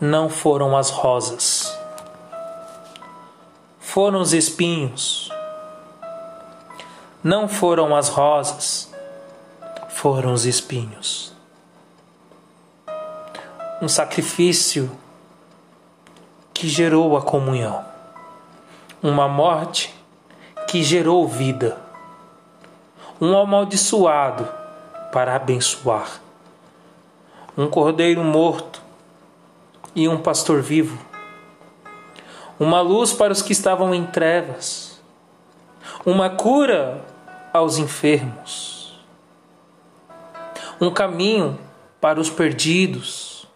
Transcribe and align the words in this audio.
não 0.00 0.28
foram 0.28 0.76
as 0.76 0.90
rosas, 0.90 1.76
foram 3.78 4.20
os 4.20 4.34
espinhos. 4.34 5.30
Não 7.24 7.48
foram 7.48 7.96
as 7.96 8.08
rosas, 8.08 8.92
foram 9.88 10.34
os 10.34 10.44
espinhos. 10.44 11.32
Um 13.80 13.88
sacrifício 13.88 14.90
que 16.52 16.68
gerou 16.68 17.16
a 17.16 17.22
comunhão, 17.22 17.84
uma 19.02 19.26
morte 19.26 19.94
que 20.68 20.82
gerou 20.82 21.26
vida, 21.26 21.78
um 23.20 23.36
amaldiçoado 23.36 24.46
para 25.10 25.34
abençoar, 25.34 26.20
um 27.56 27.66
cordeiro 27.68 28.22
morto 28.22 28.75
e 29.96 30.06
um 30.06 30.18
pastor 30.18 30.60
vivo, 30.60 30.98
uma 32.60 32.82
luz 32.82 33.14
para 33.14 33.32
os 33.32 33.40
que 33.40 33.52
estavam 33.52 33.94
em 33.94 34.04
trevas, 34.04 35.00
uma 36.04 36.28
cura 36.28 37.02
aos 37.50 37.78
enfermos, 37.78 39.02
um 40.78 40.90
caminho 40.90 41.58
para 41.98 42.20
os 42.20 42.28
perdidos, 42.28 43.48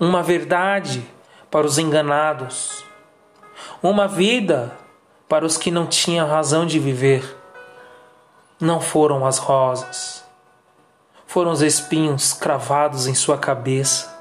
uma 0.00 0.22
verdade 0.22 1.06
para 1.50 1.66
os 1.66 1.76
enganados, 1.76 2.82
uma 3.82 4.08
vida 4.08 4.76
para 5.28 5.44
os 5.44 5.58
que 5.58 5.70
não 5.70 5.86
tinham 5.86 6.26
razão 6.26 6.64
de 6.64 6.78
viver. 6.78 7.36
Não 8.58 8.80
foram 8.80 9.26
as 9.26 9.38
rosas, 9.38 10.24
foram 11.26 11.52
os 11.52 11.60
espinhos 11.60 12.32
cravados 12.32 13.06
em 13.06 13.14
sua 13.14 13.38
cabeça, 13.38 14.17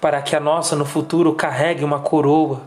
para 0.00 0.22
que 0.22 0.34
a 0.34 0.40
nossa 0.40 0.76
no 0.76 0.84
futuro 0.84 1.34
carregue 1.34 1.84
uma 1.84 2.00
coroa. 2.00 2.62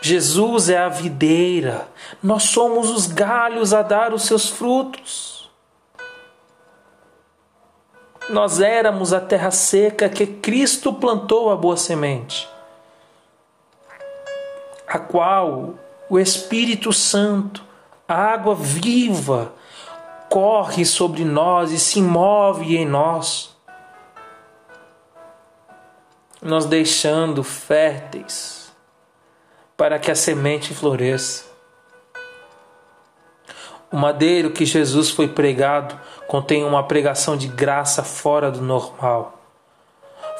Jesus 0.00 0.68
é 0.68 0.78
a 0.78 0.88
videira, 0.88 1.88
nós 2.22 2.44
somos 2.44 2.90
os 2.90 3.06
galhos 3.06 3.74
a 3.74 3.82
dar 3.82 4.14
os 4.14 4.22
seus 4.22 4.48
frutos. 4.48 5.50
Nós 8.30 8.60
éramos 8.60 9.12
a 9.12 9.20
terra 9.20 9.50
seca 9.50 10.08
que 10.08 10.26
Cristo 10.26 10.92
plantou 10.92 11.50
a 11.50 11.56
boa 11.56 11.76
semente, 11.76 12.48
a 14.86 14.98
qual 14.98 15.74
o 16.10 16.18
Espírito 16.18 16.92
Santo, 16.92 17.64
a 18.06 18.14
água 18.14 18.54
viva, 18.54 19.52
corre 20.28 20.84
sobre 20.84 21.24
nós 21.24 21.72
e 21.72 21.78
se 21.78 22.00
move 22.02 22.76
em 22.76 22.86
nós, 22.86 23.56
nós 26.42 26.66
deixando 26.66 27.42
férteis 27.42 28.72
para 29.76 29.98
que 29.98 30.10
a 30.10 30.14
semente 30.14 30.74
floresça. 30.74 31.44
O 33.90 33.96
madeiro 33.96 34.50
que 34.50 34.66
Jesus 34.66 35.08
foi 35.08 35.28
pregado 35.28 35.98
contém 36.26 36.64
uma 36.64 36.82
pregação 36.82 37.36
de 37.36 37.48
graça 37.48 38.02
fora 38.02 38.50
do 38.50 38.60
normal, 38.60 39.40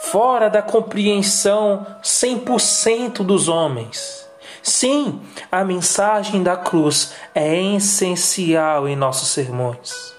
fora 0.02 0.50
da 0.50 0.60
compreensão 0.60 1.86
100% 2.02 3.24
dos 3.24 3.48
homens. 3.48 4.28
Sim, 4.62 5.22
a 5.50 5.64
mensagem 5.64 6.42
da 6.42 6.56
cruz 6.56 7.14
é 7.34 7.56
essencial 7.74 8.86
em 8.86 8.94
nossos 8.94 9.28
sermões. 9.28 10.17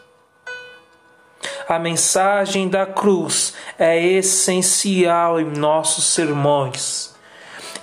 A 1.70 1.78
mensagem 1.78 2.68
da 2.68 2.84
cruz 2.84 3.54
é 3.78 4.04
essencial 4.04 5.40
em 5.40 5.46
nossos 5.46 6.06
sermões. 6.06 7.14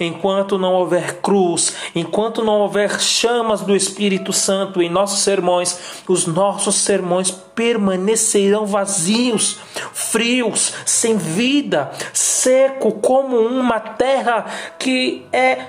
Enquanto 0.01 0.59
não 0.59 0.73
houver 0.73 1.21
cruz, 1.21 1.73
enquanto 1.95 2.45
não 2.45 2.55
houver 2.63 3.01
chamas 3.01 3.61
do 3.61 3.77
Espírito 3.77 4.33
Santo 4.33 4.83
em 4.83 4.91
nossos 4.91 5.21
sermões, 5.21 6.03
os 6.09 6.27
nossos 6.27 6.75
sermões 6.75 7.31
permanecerão 7.31 8.67
vazios, 8.67 9.61
frios, 9.93 10.73
sem 10.85 11.17
vida, 11.17 11.93
seco 12.13 12.91
como 12.91 13.37
uma 13.37 13.79
terra 13.79 14.47
que 14.81 15.25
é 15.33 15.65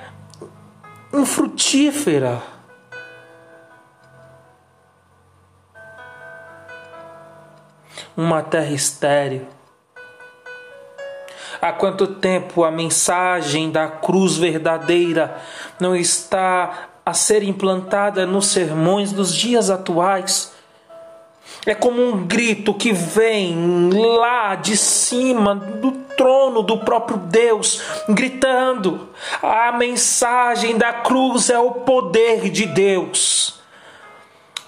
infrutífera. 1.13 2.56
Uma 8.17 8.41
terra 8.41 8.73
estéril. 8.73 9.45
Há 11.61 11.71
quanto 11.71 12.07
tempo 12.07 12.63
a 12.63 12.71
mensagem 12.71 13.69
da 13.69 13.87
cruz 13.87 14.37
verdadeira 14.37 15.39
não 15.79 15.95
está 15.95 16.89
a 17.05 17.13
ser 17.13 17.43
implantada 17.43 18.25
nos 18.25 18.47
sermões 18.47 19.11
dos 19.11 19.35
dias 19.35 19.69
atuais? 19.69 20.51
É 21.63 21.75
como 21.75 22.01
um 22.01 22.25
grito 22.25 22.73
que 22.73 22.91
vem 22.91 23.91
lá 23.93 24.55
de 24.55 24.75
cima 24.75 25.53
do 25.53 25.91
trono 26.17 26.63
do 26.63 26.79
próprio 26.79 27.17
Deus, 27.17 27.83
gritando: 28.09 29.09
a 29.43 29.71
mensagem 29.73 30.75
da 30.75 30.91
cruz 30.91 31.51
é 31.51 31.59
o 31.59 31.69
poder 31.71 32.49
de 32.49 32.65
Deus. 32.65 33.56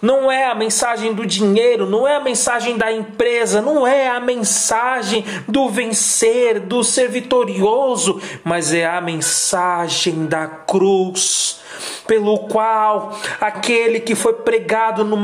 Não 0.02 0.32
é 0.32 0.46
a 0.46 0.56
mensagem 0.56 1.14
do 1.14 1.26
dinheiro, 1.26 1.86
não 1.86 2.08
é 2.08 2.16
a 2.16 2.22
mensagem 2.22 2.78
da 2.78 2.92
empresa, 2.92 3.62
não 3.62 3.86
é 3.86 4.08
a 4.08 4.20
mensagem 4.20 5.26
do 5.48 5.68
vencer, 5.68 6.62
do 6.62 6.84
ser 6.86 7.10
vitorioso, 7.10 8.22
mas 8.44 8.74
é 8.74 8.86
a 8.86 9.02
mensagem 9.02 10.26
da 10.26 10.48
cruz, 10.48 11.60
pelo 12.08 12.40
qual 12.48 13.14
aquele 13.42 14.00
que 14.00 14.16
foi 14.16 14.34
pregado 14.34 15.04
no, 15.04 15.18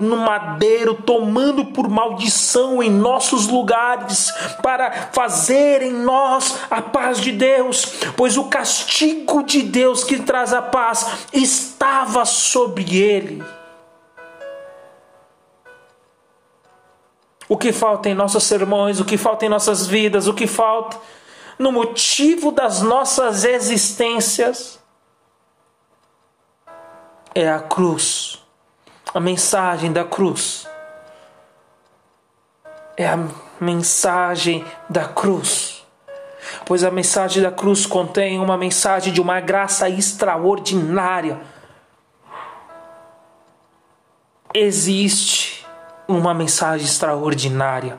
no 0.00 0.16
madeiro, 0.16 0.94
tomando 0.94 1.66
por 1.66 1.88
maldição 1.88 2.82
em 2.82 2.90
nossos 2.90 3.46
lugares, 3.48 4.32
para 4.62 5.10
fazer 5.12 5.82
em 5.82 5.92
nós 5.92 6.58
a 6.70 6.80
paz 6.80 7.20
de 7.20 7.32
Deus, 7.32 7.84
pois 8.16 8.38
o 8.38 8.44
castigo 8.44 9.42
de 9.42 9.62
Deus 9.62 10.04
que 10.04 10.18
traz 10.18 10.54
a 10.54 10.62
paz 10.62 11.28
estava 11.34 12.24
sobre 12.24 12.96
ele. 12.96 13.42
O 17.52 17.56
que 17.58 17.70
falta 17.70 18.08
em 18.08 18.14
nossos 18.14 18.44
sermões, 18.44 18.98
o 18.98 19.04
que 19.04 19.18
falta 19.18 19.44
em 19.44 19.48
nossas 19.50 19.86
vidas, 19.86 20.26
o 20.26 20.32
que 20.32 20.46
falta 20.46 20.96
no 21.58 21.70
motivo 21.70 22.50
das 22.50 22.80
nossas 22.80 23.44
existências 23.44 24.80
é 27.34 27.50
a 27.50 27.60
cruz, 27.60 28.42
a 29.12 29.20
mensagem 29.20 29.92
da 29.92 30.02
cruz. 30.02 30.66
É 32.96 33.06
a 33.06 33.18
mensagem 33.60 34.64
da 34.88 35.06
cruz. 35.06 35.84
Pois 36.64 36.82
a 36.82 36.90
mensagem 36.90 37.42
da 37.42 37.52
cruz 37.52 37.84
contém 37.84 38.38
uma 38.38 38.56
mensagem 38.56 39.12
de 39.12 39.20
uma 39.20 39.40
graça 39.40 39.90
extraordinária. 39.90 41.38
Existe 44.54 45.31
uma 46.06 46.34
mensagem 46.34 46.86
extraordinária. 46.86 47.98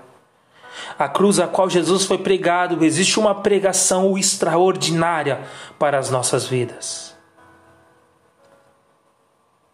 A 0.97 1.08
cruz 1.08 1.40
a 1.40 1.47
qual 1.47 1.69
Jesus 1.69 2.06
foi 2.06 2.18
pregado, 2.18 2.84
existe 2.84 3.19
uma 3.19 3.36
pregação 3.36 4.18
extraordinária 4.18 5.41
para 5.78 5.98
as 5.98 6.10
nossas 6.10 6.45
vidas. 6.45 7.16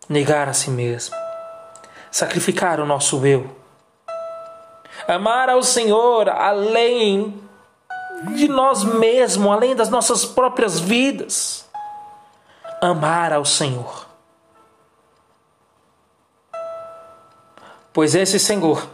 Negar 0.08 0.50
a 0.50 0.54
si 0.54 0.72
mesmo, 0.72 1.16
sacrificar 2.12 2.80
o 2.80 2.86
nosso 2.86 3.26
eu, 3.26 3.56
amar 5.08 5.50
ao 5.50 5.62
Senhor 5.62 6.30
além 6.30 7.42
de 8.36 8.48
nós 8.48 8.84
mesmos, 8.84 9.52
além 9.52 9.76
das 9.76 9.90
nossas 9.90 10.26
próprias 10.26 10.80
vidas, 10.80 11.70
amar 12.82 13.32
ao 13.32 13.46
Senhor 13.46 14.09
Pois 17.94 18.16
esse 18.16 18.40
Senhor 18.40 18.88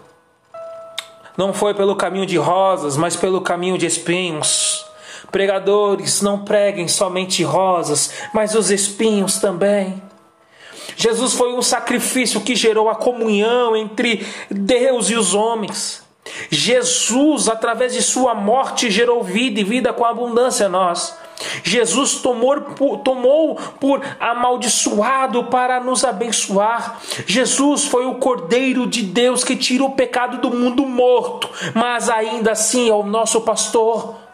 não 1.37 1.53
foi 1.53 1.73
pelo 1.73 1.95
caminho 1.95 2.25
de 2.25 2.37
rosas, 2.37 2.95
mas 2.95 3.15
pelo 3.15 3.41
caminho 3.41 3.77
de 3.77 3.85
espinhos. 3.85 4.85
Pregadores, 5.31 6.21
não 6.21 6.45
preguem 6.45 6.87
somente 6.87 7.43
rosas, 7.43 8.11
mas 8.33 8.55
os 8.55 8.71
espinhos 8.71 9.37
também. 9.39 10.01
Jesus 10.95 11.33
foi 11.33 11.53
um 11.53 11.61
sacrifício 11.61 12.39
que 12.41 12.55
gerou 12.55 12.89
a 12.89 12.95
comunhão 12.95 13.75
entre 13.75 14.25
Deus 14.49 15.09
e 15.09 15.15
os 15.15 15.33
homens. 15.33 16.03
Jesus, 16.49 17.49
através 17.49 17.93
de 17.93 18.01
sua 18.01 18.33
morte, 18.33 18.89
gerou 18.89 19.23
vida 19.23 19.59
e 19.59 19.63
vida 19.63 19.91
com 19.91 20.05
abundância 20.05 20.67
a 20.67 20.69
nós. 20.69 21.15
Jesus 21.63 22.15
tomou, 22.15 22.61
tomou 23.03 23.55
por 23.79 24.01
amaldiçoado 24.19 25.45
para 25.45 25.79
nos 25.79 26.03
abençoar. 26.03 26.99
Jesus 27.25 27.85
foi 27.85 28.05
o 28.05 28.15
Cordeiro 28.15 28.87
de 28.87 29.01
Deus 29.01 29.43
que 29.43 29.55
tira 29.55 29.83
o 29.83 29.91
pecado 29.91 30.37
do 30.37 30.55
mundo 30.55 30.85
morto, 30.85 31.49
mas 31.73 32.09
ainda 32.09 32.51
assim 32.51 32.89
é 32.89 32.93
o 32.93 33.03
nosso 33.03 33.41
pastor. 33.41 34.25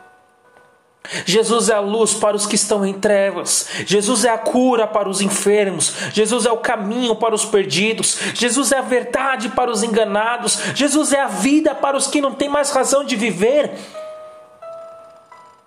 Jesus 1.25 1.69
é 1.69 1.74
a 1.74 1.80
luz 1.80 2.13
para 2.13 2.36
os 2.36 2.45
que 2.45 2.56
estão 2.56 2.86
em 2.86 2.94
trevas. 2.94 3.68
Jesus 3.86 4.24
é 4.24 4.30
a 4.30 4.38
cura 4.38 4.88
para 4.88 5.09
os 5.09 5.19
enfermos. 5.19 5.94
Jesus 6.13 6.45
é 6.45 6.51
o 6.51 6.57
caminho 6.57 7.15
para 7.15 7.36
os 7.36 7.44
perdidos. 7.44 8.18
Jesus 8.33 8.71
é 8.71 8.77
a 8.77 8.81
verdade 8.81 9.50
para 9.50 9.69
os 9.69 9.83
enganados. 9.83 10.59
Jesus 10.74 11.12
é 11.12 11.19
a 11.19 11.27
vida 11.27 11.75
para 11.75 11.98
os 11.98 12.07
que 12.07 12.21
não 12.21 12.33
têm 12.33 12.48
mais 12.48 12.71
razão 12.71 13.03
de 13.03 13.15
viver. 13.15 13.71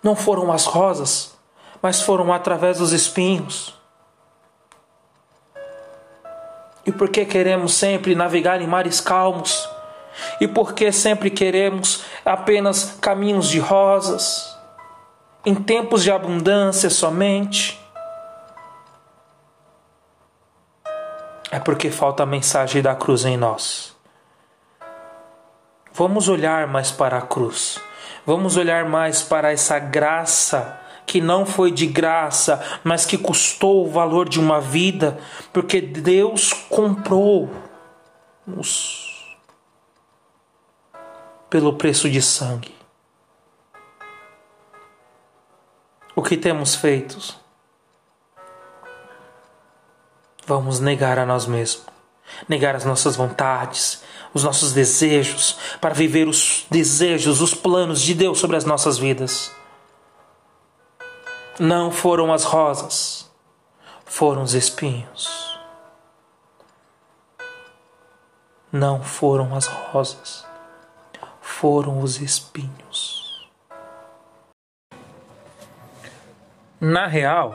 Não 0.05 0.15
foram 0.15 0.53
as 0.53 0.65
rosas, 0.65 1.37
mas 1.83 2.01
foram 2.01 2.33
através 2.33 2.79
dos 2.79 2.93
espinhos. 2.93 3.75
E 6.87 6.93
por 6.93 7.09
que 7.09 7.25
queremos 7.25 7.75
sempre 7.75 8.15
navegar 8.15 8.63
em 8.63 8.67
mares 8.67 9.01
calmos? 9.01 9.69
E 10.41 10.47
por 10.47 10.75
que 10.75 10.93
sempre 10.93 11.31
queremos 11.31 12.05
apenas 12.25 12.97
caminhos 13.01 13.49
de 13.49 13.59
rosas? 13.59 14.55
em 15.45 15.55
tempos 15.55 16.03
de 16.03 16.11
abundância 16.11 16.89
somente? 16.89 17.81
É 21.51 21.61
porque 21.61 21.91
falta 21.91 22.23
a 22.23 22.27
mensagem 22.27 22.83
da 22.83 22.95
cruz 22.95 23.25
em 23.25 23.37
nós. 23.37 23.95
Vamos 25.93 26.29
olhar 26.29 26.67
mais 26.67 26.91
para 26.91 27.19
a 27.19 27.23
cruz. 27.23 27.79
Vamos 28.27 28.57
olhar 28.57 28.85
mais 28.89 29.23
para 29.23 29.53
essa 29.53 29.79
graça 29.79 30.81
que 31.07 31.21
não 31.21 31.45
foi 31.45 31.71
de 31.71 31.87
graça, 31.87 32.63
mas 32.83 33.05
que 33.05 33.19
custou 33.19 33.87
o 33.87 33.91
valor 33.91 34.29
de 34.29 34.41
uma 34.41 34.61
vida, 34.61 35.19
porque 35.53 35.81
Deus 35.81 36.53
comprou-nos 36.53 37.53
pelo 41.51 41.75
preço 41.75 42.09
de 42.09 42.23
sangue. 42.23 42.75
o 46.15 46.23
que 46.23 46.37
temos 46.37 46.75
feito? 46.75 47.35
Vamos 50.47 50.79
negar 50.79 51.19
a 51.19 51.27
nós 51.27 51.47
mesmos, 51.47 51.87
negar 52.49 52.77
as 52.77 52.85
nossas 52.85 53.17
vontades, 53.17 54.03
os 54.35 54.43
nossos 54.43 54.73
desejos, 54.73 55.57
para 55.81 55.95
viver 55.95 56.27
os 56.27 56.67
desejos, 56.69 57.41
os 57.41 57.55
planos 57.55 58.03
de 58.03 58.15
Deus 58.15 58.39
sobre 58.39 58.57
as 58.57 58.65
nossas 58.65 58.99
vidas. 58.99 59.53
Não 61.59 61.93
foram 61.93 62.33
as 62.33 62.43
rosas, 62.43 63.31
foram 64.05 64.43
os 64.43 64.55
espinhos. 64.55 65.57
Não 68.73 69.01
foram 69.05 69.55
as 69.55 69.67
rosas, 69.67 70.45
foram 71.41 72.01
os 72.01 72.21
espinhos. 72.21 73.49
Na 76.81 77.07
real, 77.07 77.55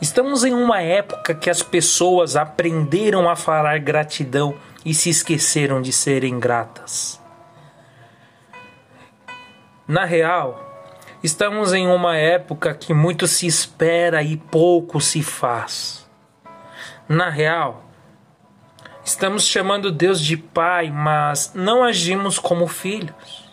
estamos 0.00 0.42
em 0.42 0.54
uma 0.54 0.80
época 0.80 1.34
que 1.34 1.50
as 1.50 1.62
pessoas 1.62 2.34
aprenderam 2.34 3.28
a 3.28 3.36
falar 3.36 3.78
gratidão 3.78 4.56
e 4.88 4.94
se 4.94 5.10
esqueceram 5.10 5.82
de 5.82 5.92
serem 5.92 6.40
gratas. 6.40 7.20
Na 9.86 10.06
real, 10.06 10.82
estamos 11.22 11.74
em 11.74 11.86
uma 11.86 12.16
época 12.16 12.72
que 12.72 12.94
muito 12.94 13.26
se 13.26 13.46
espera 13.46 14.22
e 14.22 14.38
pouco 14.38 14.98
se 14.98 15.22
faz. 15.22 16.08
Na 17.06 17.28
real, 17.28 17.84
estamos 19.04 19.46
chamando 19.46 19.92
Deus 19.92 20.22
de 20.22 20.38
Pai, 20.38 20.90
mas 20.90 21.52
não 21.54 21.84
agimos 21.84 22.38
como 22.38 22.66
filhos. 22.66 23.44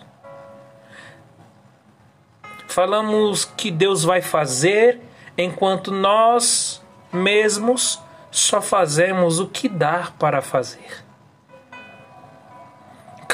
Falamos 2.66 3.44
que 3.44 3.70
Deus 3.70 4.06
vai 4.06 4.22
fazer 4.22 5.02
enquanto 5.38 5.92
nós 5.92 6.82
mesmos 7.12 8.00
só 8.32 8.62
fazemos 8.62 9.42
o 9.42 9.48
que 9.48 9.68
dá 9.68 10.14
para 10.18 10.42
fazer. 10.42 11.05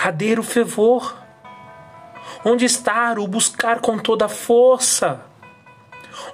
Cadê 0.04 0.34
o 0.34 0.42
fervor? 0.42 1.16
Onde 2.44 2.66
está 2.66 3.14
o 3.20 3.28
buscar 3.28 3.82
com 3.82 4.00
toda 4.00 4.28
força? 4.28 5.22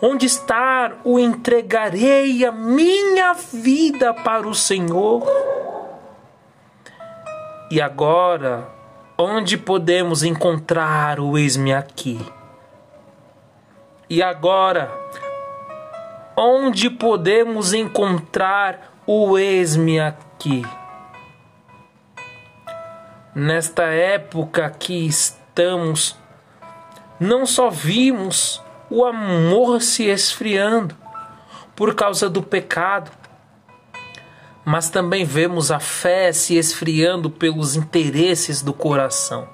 Onde 0.01 0.25
está 0.25 0.93
o 1.03 1.19
entregarei 1.19 2.45
a 2.45 2.51
minha 2.53 3.33
vida 3.33 4.13
para 4.13 4.47
o 4.47 4.55
Senhor? 4.55 5.21
E 7.69 7.81
agora, 7.81 8.69
onde 9.17 9.57
podemos 9.57 10.23
encontrar 10.23 11.19
o 11.19 11.37
eis-me 11.37 11.73
aqui? 11.73 12.25
E 14.09 14.23
agora, 14.23 14.89
onde 16.37 16.89
podemos 16.89 17.73
encontrar 17.73 18.93
o 19.05 19.37
esme 19.37 19.99
aqui? 19.99 20.65
Nesta 23.39 23.83
época 23.83 24.67
que 24.69 25.05
estamos, 25.05 26.17
não 27.19 27.45
só 27.45 27.69
vimos 27.69 28.59
o 28.89 29.05
amor 29.05 29.79
se 29.81 30.05
esfriando 30.05 30.95
por 31.75 31.93
causa 31.93 32.27
do 32.27 32.41
pecado, 32.41 33.11
mas 34.65 34.89
também 34.89 35.23
vemos 35.23 35.69
a 35.69 35.79
fé 35.79 36.33
se 36.33 36.55
esfriando 36.55 37.29
pelos 37.29 37.75
interesses 37.75 38.63
do 38.63 38.73
coração 38.73 39.47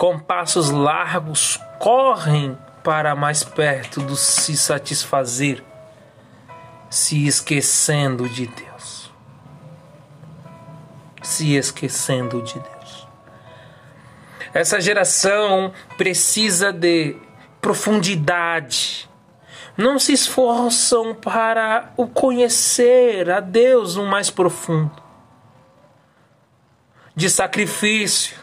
com 0.00 0.18
passos 0.18 0.70
largos, 0.70 1.60
correm 1.78 2.56
para 2.82 3.14
mais 3.14 3.44
perto 3.44 4.00
do 4.00 4.16
se 4.16 4.56
satisfazer, 4.56 5.62
se 6.88 7.26
esquecendo 7.26 8.26
de 8.26 8.46
Deus. 8.46 8.69
Se 11.22 11.54
esquecendo 11.54 12.42
de 12.42 12.54
Deus. 12.54 13.08
Essa 14.52 14.80
geração 14.80 15.72
precisa 15.96 16.72
de 16.72 17.16
profundidade. 17.60 19.08
Não 19.76 19.98
se 19.98 20.12
esforçam 20.12 21.14
para 21.14 21.92
o 21.96 22.06
conhecer 22.06 23.30
a 23.30 23.40
Deus 23.40 23.96
no 23.96 24.06
mais 24.06 24.30
profundo. 24.30 24.90
De 27.14 27.30
sacrifício, 27.30 28.36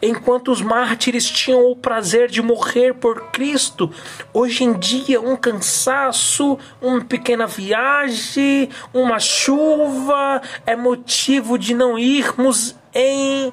Enquanto 0.00 0.52
os 0.52 0.62
mártires 0.62 1.28
tinham 1.28 1.68
o 1.68 1.74
prazer 1.74 2.30
de 2.30 2.40
morrer 2.40 2.94
por 2.94 3.30
Cristo, 3.32 3.92
hoje 4.32 4.62
em 4.62 4.72
dia 4.72 5.20
um 5.20 5.34
cansaço, 5.34 6.56
uma 6.80 7.04
pequena 7.04 7.48
viagem, 7.48 8.68
uma 8.94 9.18
chuva 9.18 10.40
é 10.64 10.76
motivo 10.76 11.58
de 11.58 11.74
não 11.74 11.98
irmos 11.98 12.76
em 12.94 13.52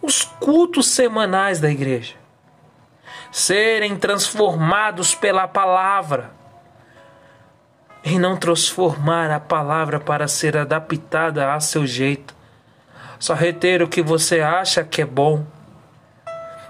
os 0.00 0.22
cultos 0.22 0.86
semanais 0.88 1.60
da 1.60 1.70
igreja. 1.70 2.14
Serem 3.30 3.96
transformados 3.96 5.14
pela 5.14 5.46
palavra 5.46 6.30
e 8.02 8.18
não 8.18 8.36
transformar 8.36 9.30
a 9.30 9.40
palavra 9.40 10.00
para 10.00 10.28
ser 10.28 10.56
adaptada 10.56 11.52
a 11.52 11.60
seu 11.60 11.86
jeito. 11.86 12.34
Só 13.18 13.34
reter 13.34 13.82
o 13.82 13.88
que 13.88 14.02
você 14.02 14.40
acha 14.40 14.82
que 14.82 15.02
é 15.02 15.06
bom 15.06 15.44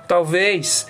Talvez 0.07 0.87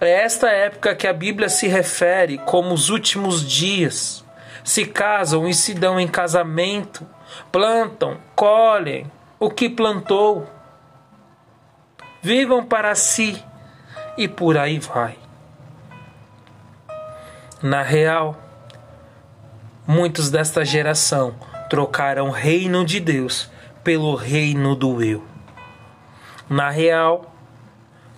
é 0.00 0.10
esta 0.24 0.48
época 0.48 0.94
que 0.94 1.06
a 1.06 1.12
Bíblia 1.12 1.48
se 1.48 1.66
refere 1.66 2.38
como 2.38 2.72
os 2.72 2.88
últimos 2.88 3.46
dias. 3.46 4.24
Se 4.62 4.84
casam 4.84 5.48
e 5.48 5.54
se 5.54 5.74
dão 5.74 5.98
em 5.98 6.06
casamento, 6.06 7.06
plantam, 7.50 8.18
colhem 8.34 9.10
o 9.38 9.50
que 9.50 9.68
plantou, 9.68 10.46
vivam 12.20 12.64
para 12.64 12.94
si 12.94 13.42
e 14.16 14.28
por 14.28 14.58
aí 14.58 14.78
vai. 14.78 15.16
Na 17.62 17.82
real, 17.82 18.36
muitos 19.86 20.30
desta 20.30 20.64
geração 20.64 21.34
trocaram 21.68 22.28
o 22.28 22.32
reino 22.32 22.84
de 22.84 23.00
Deus 23.00 23.50
pelo 23.82 24.14
reino 24.14 24.76
do 24.76 25.02
eu. 25.02 25.24
Na 26.48 26.70
real, 26.70 27.34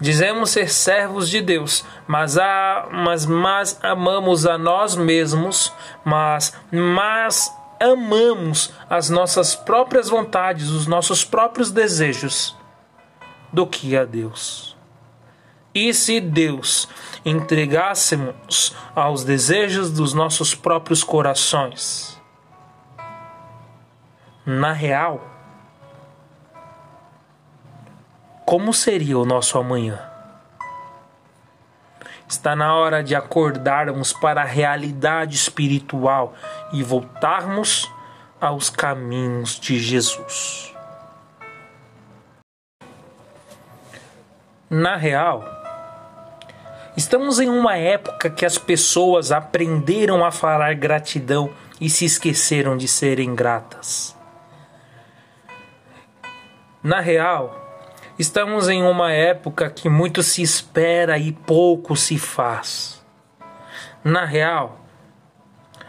Dizemos 0.00 0.50
ser 0.50 0.71
servos 0.71 1.28
de 1.28 1.42
Deus, 1.42 1.85
mas, 2.07 2.38
a, 2.38 2.88
mas, 2.90 3.26
mas 3.26 3.78
amamos 3.83 4.47
a 4.47 4.57
nós 4.57 4.97
mesmos, 4.97 5.71
mas, 6.02 6.57
mas 6.73 7.54
amamos 7.78 8.73
as 8.88 9.11
nossas 9.11 9.54
próprias 9.54 10.09
vontades, 10.09 10.71
os 10.71 10.87
nossos 10.87 11.23
próprios 11.23 11.71
desejos, 11.71 12.57
do 13.52 13.66
que 13.66 13.95
a 13.95 14.07
Deus. 14.07 14.75
E 15.75 15.92
se 15.92 16.19
Deus 16.19 16.88
entregássemos 17.25 18.75
aos 18.95 19.23
desejos 19.23 19.90
dos 19.90 20.14
nossos 20.14 20.54
próprios 20.54 21.04
corações? 21.04 22.21
Na 24.47 24.73
real, 24.73 25.21
como 28.50 28.75
seria 28.75 29.16
o 29.16 29.25
nosso 29.25 29.57
amanhã? 29.57 29.97
Está 32.28 32.57
na 32.57 32.75
hora 32.75 33.00
de 33.00 33.14
acordarmos 33.14 34.12
para 34.12 34.42
a 34.42 34.45
realidade 34.45 35.37
espiritual 35.37 36.35
e 36.73 36.83
voltarmos 36.83 37.88
aos 38.40 38.69
caminhos 38.69 39.57
de 39.61 39.78
Jesus. 39.78 40.75
Na 44.69 44.97
real, 44.97 45.45
estamos 46.97 47.38
em 47.38 47.49
uma 47.49 47.76
época 47.76 48.28
que 48.28 48.45
as 48.45 48.59
pessoas 48.59 49.30
aprenderam 49.30 50.25
a 50.25 50.33
falar 50.33 50.75
gratidão 50.75 51.52
e 51.80 51.88
se 51.88 52.04
esqueceram 52.04 52.76
de 52.76 52.88
serem 52.88 53.33
gratas. 53.33 54.16
Na 56.83 56.99
real, 56.99 57.70
estamos 58.21 58.69
em 58.69 58.83
uma 58.83 59.12
época 59.12 59.71
que 59.71 59.89
muito 59.89 60.23
se 60.23 60.43
espera 60.43 61.17
e 61.17 61.33
pouco 61.33 61.97
se 61.97 62.19
faz. 62.19 63.03
Na 64.05 64.25
real, 64.25 64.81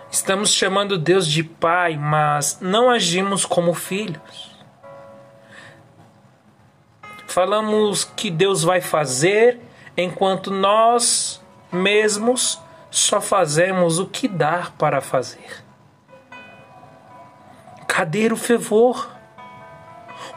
estamos 0.10 0.54
chamando 0.54 0.98
Deus 0.98 1.28
de 1.28 1.44
Pai, 1.44 1.98
mas 1.98 2.60
não 2.62 2.90
agimos 2.90 3.46
como 3.46 3.74
filhos. 3.74 4.52
Falamos 7.28 8.04
que 8.04 8.30
Deus 8.30 8.64
vai 8.64 8.82
fazer, 8.82 9.60
enquanto 9.96 10.52
nós 10.52 11.42
mesmos 11.72 12.60
só 12.90 13.20
fazemos 13.20 14.00
o 14.00 14.06
que 14.06 14.28
dá 14.28 14.72
para 14.78 15.02
fazer. 15.02 15.64
Cadê 17.88 18.32
o 18.32 18.38
fervor? 18.38 19.21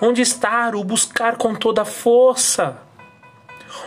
Onde 0.00 0.22
está 0.22 0.70
o 0.74 0.84
buscar 0.84 1.36
com 1.36 1.54
toda 1.54 1.82
a 1.82 1.84
força? 1.84 2.78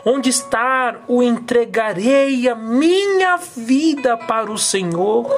Onde 0.05 0.29
está 0.29 0.97
o 1.07 1.23
entregarei 1.23 2.47
a 2.47 2.55
minha 2.55 3.37
vida 3.37 4.17
para 4.17 4.51
o 4.51 4.57
Senhor? 4.57 5.29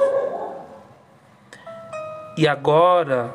E 2.36 2.48
agora, 2.48 3.34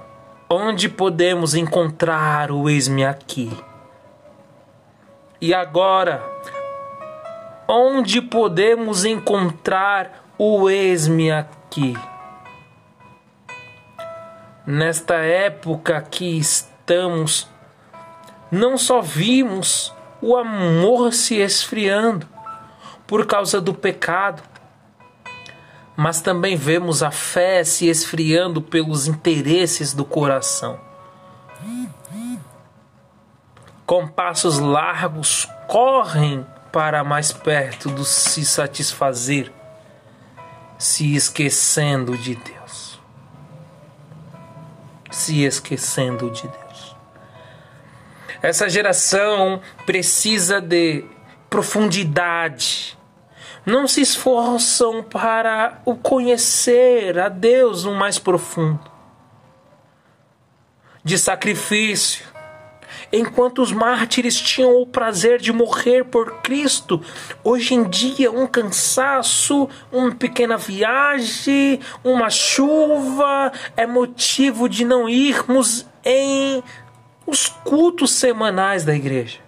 onde 0.49 0.89
podemos 0.89 1.55
encontrar 1.55 2.51
o 2.51 2.69
eis-me 2.69 3.05
aqui? 3.05 3.51
E 5.41 5.53
agora, 5.53 6.23
onde 7.67 8.21
podemos 8.21 9.05
encontrar 9.05 10.25
o 10.37 10.69
esme 10.69 11.31
aqui? 11.31 11.95
Nesta 14.65 15.15
época 15.15 16.01
que 16.01 16.39
estamos, 16.85 17.47
não 18.51 18.77
só 18.77 19.01
vimos 19.01 19.93
o 20.21 20.35
amor 20.35 21.13
se 21.13 21.35
esfriando 21.35 22.27
por 23.07 23.25
causa 23.25 23.59
do 23.59 23.73
pecado, 23.73 24.43
mas 25.97 26.21
também 26.21 26.55
vemos 26.55 27.01
a 27.01 27.11
fé 27.11 27.63
se 27.63 27.87
esfriando 27.87 28.61
pelos 28.61 29.07
interesses 29.07 29.93
do 29.93 30.05
coração 30.05 30.79
com 33.85 34.07
passos 34.07 34.57
largos, 34.57 35.47
correm 35.67 36.45
para 36.71 37.03
mais 37.03 37.31
perto 37.31 37.89
do 37.89 38.03
se 38.03 38.43
satisfazer, 38.43 39.51
se 40.77 41.15
esquecendo 41.15 42.17
de 42.17 42.35
Deus. 42.35 42.99
Se 45.11 45.43
esquecendo 45.43 46.29
de 46.31 46.41
Deus. 46.41 46.64
Essa 48.45 48.69
geração 48.69 49.59
precisa 49.87 50.61
de 50.61 51.03
profundidade. 51.49 52.95
Não 53.65 53.87
se 53.87 54.01
esforçam 54.01 55.01
para 55.01 55.81
o 55.83 55.95
conhecer 55.95 57.17
a 57.17 57.27
Deus 57.27 57.85
no 57.85 57.95
mais 57.95 58.19
profundo. 58.19 58.79
De 61.03 61.17
sacrifício, 61.17 62.23
enquanto 63.11 63.63
os 63.63 63.71
mártires 63.71 64.39
tinham 64.39 64.79
o 64.79 64.85
prazer 64.85 65.41
de 65.41 65.51
morrer 65.51 66.05
por 66.05 66.43
Cristo, 66.43 67.01
hoje 67.43 67.73
em 67.73 67.83
dia 67.89 68.31
um 68.31 68.45
cansaço, 68.45 69.67
uma 69.91 70.13
pequena 70.13 70.55
viagem, 70.55 71.79
uma 72.03 72.29
chuva 72.29 73.51
é 73.75 73.87
motivo 73.87 74.69
de 74.69 74.85
não 74.85 75.09
irmos 75.09 75.87
em 76.03 76.63
os 77.25 77.47
cultos 77.47 78.11
semanais 78.11 78.83
da 78.83 78.93
igreja. 78.93 79.39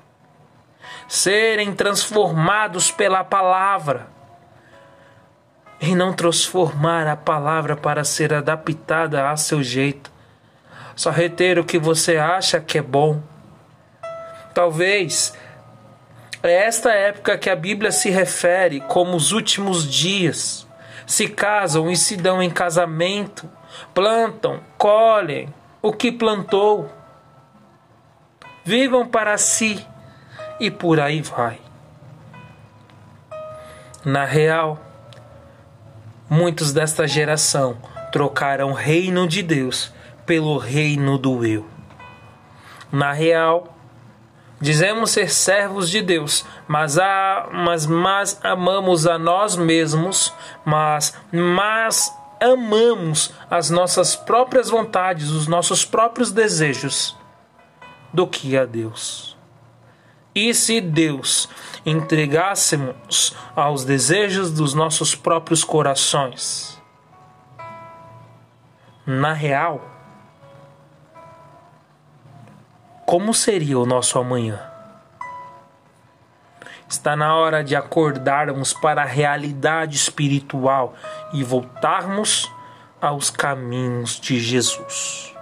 Serem 1.07 1.73
transformados 1.73 2.91
pela 2.91 3.23
palavra 3.23 4.07
e 5.79 5.95
não 5.95 6.11
transformar 6.11 7.07
a 7.07 7.15
palavra 7.15 7.75
para 7.75 8.03
ser 8.03 8.33
adaptada 8.33 9.29
a 9.29 9.37
seu 9.37 9.61
jeito. 9.63 10.11
Só 10.95 11.11
reter 11.11 11.59
o 11.59 11.63
que 11.63 11.77
você 11.77 12.17
acha 12.17 12.59
que 12.59 12.77
é 12.77 12.81
bom 12.81 13.21
Talvez 14.57 15.35
é 16.41 16.51
esta 16.51 16.91
época 16.91 17.37
que 17.37 17.47
a 17.47 17.55
Bíblia 17.55 17.91
se 17.91 18.09
refere 18.09 18.81
como 18.81 19.15
os 19.15 19.31
últimos 19.31 19.87
dias. 19.87 20.67
Se 21.05 21.27
casam 21.27 21.91
e 21.91 21.95
se 21.95 22.17
dão 22.17 22.41
em 22.41 22.49
casamento, 22.49 23.47
plantam, 23.93 24.59
colhem 24.75 25.53
o 25.79 25.93
que 25.93 26.11
plantou, 26.11 26.91
vivam 28.67 29.07
para 29.07 29.37
si 29.37 29.87
e 30.59 30.69
por 30.69 30.99
aí 30.99 31.21
vai. 31.21 31.57
Na 34.03 34.25
real, 34.25 34.77
muitos 36.29 36.73
desta 36.73 37.07
geração 37.07 37.77
trocaram 38.11 38.71
o 38.71 38.73
reino 38.73 39.25
de 39.25 39.41
Deus 39.41 39.93
pelo 40.25 40.57
reino 40.57 41.17
do 41.17 41.45
eu. 41.45 41.65
Na 42.91 43.13
real, 43.13 43.73
Dizemos 44.59 45.11
ser 45.11 45.29
servos 45.29 45.87
de 45.87 46.01
Deus, 46.01 46.43
mas, 46.67 46.97
a, 46.97 47.47
mas, 47.53 47.85
mas 47.85 48.39
amamos 48.43 49.05
a 49.05 49.19
nós 49.19 49.55
mesmos, 49.55 50.33
mas, 50.65 51.13
mas 51.31 52.11
amamos 52.41 53.35
as 53.51 53.69
nossas 53.69 54.15
próprias 54.15 54.71
vontades, 54.71 55.29
os 55.29 55.47
nossos 55.47 55.85
próprios 55.85 56.31
desejos, 56.31 57.15
do 58.13 58.27
que 58.27 58.57
a 58.57 58.65
Deus. 58.65 59.37
E 60.33 60.53
se 60.53 60.79
Deus 60.79 61.49
entregássemos 61.85 63.35
aos 63.55 63.83
desejos 63.83 64.51
dos 64.51 64.73
nossos 64.73 65.15
próprios 65.15 65.63
corações? 65.63 66.79
Na 69.05 69.33
real, 69.33 69.81
como 73.05 73.33
seria 73.33 73.79
o 73.79 73.85
nosso 73.85 74.19
amanhã? 74.19 74.61
Está 76.89 77.15
na 77.15 77.35
hora 77.35 77.63
de 77.63 77.75
acordarmos 77.75 78.73
para 78.73 79.01
a 79.01 79.05
realidade 79.05 79.95
espiritual 79.95 80.93
e 81.33 81.43
voltarmos 81.43 82.51
aos 83.01 83.29
caminhos 83.29 84.19
de 84.19 84.39
Jesus. 84.39 85.36